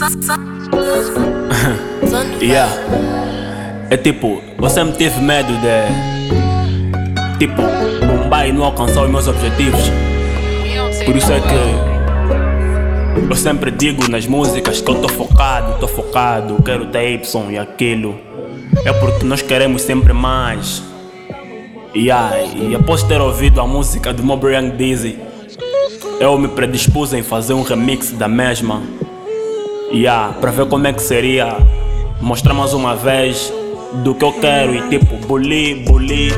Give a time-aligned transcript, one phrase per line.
[2.40, 2.72] yeah.
[3.90, 5.84] É tipo, você me teve medo de.
[7.38, 7.60] Tipo,
[8.06, 9.90] bombar e não alcançar os meus objetivos.
[11.04, 12.00] Por isso é que.
[13.28, 17.58] Eu sempre digo nas músicas que eu tô focado, tô focado, quero ter Y e
[17.58, 18.18] aquilo.
[18.86, 20.82] É porque nós queremos sempre mais.
[21.94, 24.46] Yeah, e após ter ouvido a música do Mob
[24.78, 25.18] Dizzy,
[26.20, 28.82] eu me predispus em fazer um remix da mesma.
[29.92, 31.56] Yeah, para ver como é que seria.
[32.20, 33.52] Mostrar mais uma vez
[34.04, 36.30] do que eu quero e tipo, bully, bully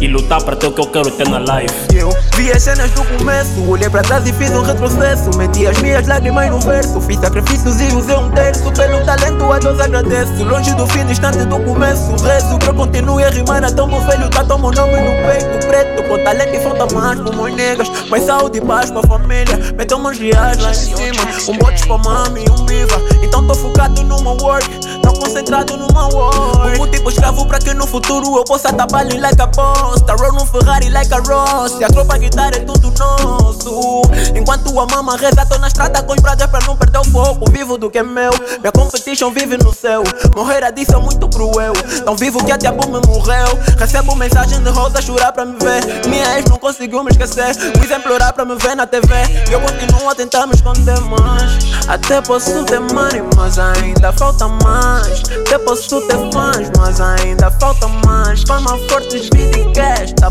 [0.00, 1.74] e lutar para ter o que eu quero ter na life.
[1.94, 5.36] Eu vi as cenas do começo, olhei para trás e fiz um retrocesso.
[5.36, 8.72] Meti as minhas lágrimas no verso, fiz sacrifícios e usei um terço.
[8.72, 10.42] Pelo talento a Deus agradeço.
[10.44, 14.00] Longe do fim distante do começo, rezo que eu continue a rimar até o meu
[14.00, 16.02] velho tá o nome no peito preto.
[16.08, 19.58] Com talento e falta mais como os negras, mais saúde e paz pra família.
[19.76, 23.00] Metam umas reais lá em cima, um bote pra mami um viva.
[23.22, 24.68] Então tô focado no meu work,
[25.00, 26.80] tô concentrado no meu work.
[26.80, 30.00] Um tipo escravo pra que no futuro eu possa tapar like a boss.
[30.02, 34.02] Tá roll no Ferrari like a Ross E a tropa guitarra é tudo nosso
[34.50, 37.48] Enquanto a mama reza, tô na estrada com os brothers pra não perder o foco
[37.52, 40.02] Vivo do que é meu, minha competition vive no céu.
[40.34, 41.72] Morrer a disso é muito cruel.
[42.04, 43.46] Tão vivo que a diabo me morreu.
[43.78, 46.08] Recebo mensagem de rosa chorar pra me ver.
[46.08, 47.54] Minha ex não conseguiu me esquecer.
[47.80, 49.06] Quis implorar pra me ver na TV
[49.48, 51.86] E eu continuo a tentar me esconder mais.
[51.86, 55.22] Até posso ter money, mas ainda falta mais.
[55.46, 58.42] Até posso ter fãs, mas ainda falta mais.
[58.42, 59.49] Fama fortes, vida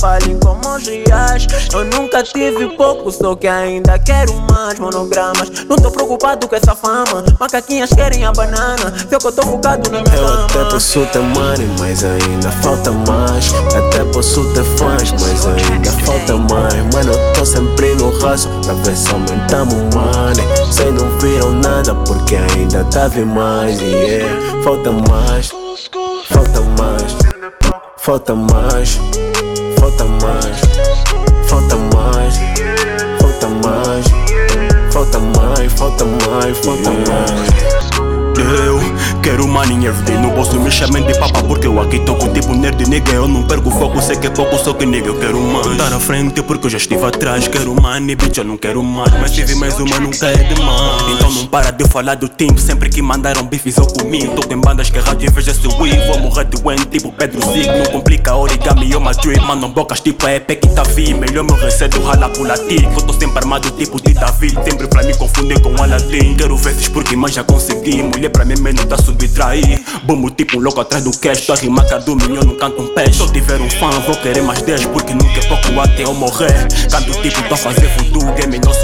[0.00, 5.50] Tá palho como os reais Eu nunca tive pouco, só que ainda quero mais monogramas.
[5.68, 7.24] Não tô preocupado com essa fama.
[7.38, 8.92] Macaquinhas querem a banana.
[9.08, 12.92] Vê que eu tô focado na minha Eu até posso ter money, mas ainda falta
[12.92, 13.52] mais.
[13.76, 16.74] Até posso ter fãs, mas ainda falta mais.
[16.94, 20.72] Mano, eu tô sempre no raço Pra ver se aumentamos money.
[20.72, 23.80] Cês não viram nada porque ainda tava mais.
[23.80, 24.62] Yeah.
[24.62, 25.50] Falta mais,
[26.28, 27.16] falta mais,
[27.96, 29.00] falta mais
[29.80, 30.60] falta mais,
[31.48, 32.38] falta mais,
[33.18, 37.89] falta mais, falta mais, falta mais, falta mais.
[39.40, 42.86] Quero money everyday No bolso me chamem de papa porque eu aqui toco tipo nerd
[42.86, 43.12] nigga.
[43.12, 45.78] Eu não perco foco, sei que é pouco, só que nigga eu quero mais.
[45.78, 49.10] Dar à frente porque eu já estive atrás Quero money, bitch, eu não quero mais.
[49.18, 51.02] Mas tive mais uma, nunca é demais.
[51.14, 54.28] Então não para de falar do tempo Sempre que mandaram bifes eu comi.
[54.28, 58.34] Tô em bandas que rádio inveja se weave Vou morrer doente tipo Pedro Signo Complica
[58.34, 62.02] origami, eu uma trip Mano, bocas tipo a EP que tá vi Melhor meu recedo
[62.02, 65.70] rala por latir Eu tô sempre armado tipo de David Sempre pra me confundir com
[65.82, 66.34] Aladdin.
[66.34, 68.02] Quero vezes porque mais já consegui.
[68.02, 68.96] Mulher pra mim menos tá
[69.30, 71.46] subtrair Bomo tipo um louco atrás do cash.
[71.46, 74.16] Tô a rimar do milhão, não canto um pé Se eu tiver um fã, vou
[74.16, 76.68] querer mais 10 Porque nunca é pouco até eu morrer.
[76.90, 78.79] Canto tipo, tô a fazer voodoo Game nosso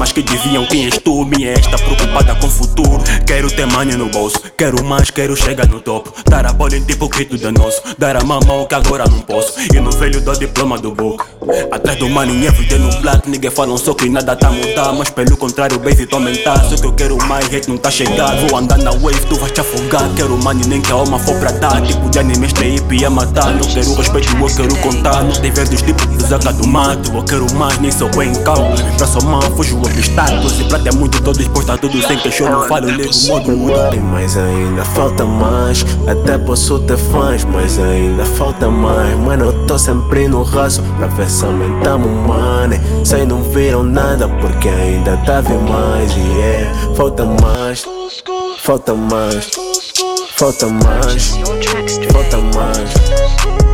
[0.00, 1.26] Damas que deviam, quem és tu?
[1.26, 3.02] Minha esta preocupada com o futuro.
[3.26, 6.12] Quero ter money no bolso Quero mais, quero chegar no topo.
[6.28, 9.54] Dar a bola em tipo grito danoso Dar a mamão que agora não posso.
[9.60, 11.22] E no velho do diploma do book
[11.70, 15.36] Atrás do money everyday no black Ninguém falam só que nada tá mudar Mas pelo
[15.36, 18.78] contrário, base tô aumentar Só que eu quero mais, hate não tá chegando Vou andar
[18.78, 20.08] na wave, tu vais te afogar.
[20.16, 21.82] Quero money nem que a alma for pra dar.
[21.82, 23.54] Tipo de anime, este hip ia matar.
[23.54, 25.22] Não quero respeito, eu quero contar.
[25.24, 28.74] Não tem verdes tipo de zaga do mato Eu quero mais, nem sou bem calmo.
[28.96, 29.40] Pra sua mão,
[29.90, 33.10] fujo obstáculos E pra ter muito, disposto a tudo Sem que eu não falo, ligo
[33.10, 33.90] o modo muda.
[34.12, 35.84] Mas ainda falta mais.
[36.06, 39.16] Até posso ter fãs, mas ainda falta mais.
[39.18, 44.28] Mano, eu tô sempre no raço Pra ver se aumentamos money Cês não viram nada
[44.28, 46.12] porque ainda tava mais.
[46.14, 46.94] Yeah.
[46.94, 47.84] Falta mais,
[48.58, 49.50] falta mais.
[50.36, 51.32] Falta mais,
[52.12, 52.90] falta mais.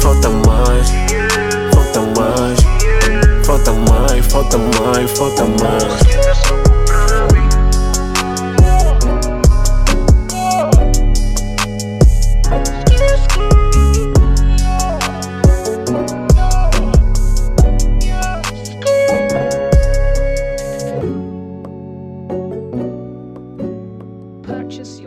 [0.00, 0.90] Falta mais,
[1.72, 2.60] falta mais.
[3.44, 5.89] Falta mais, falta mais, falta mais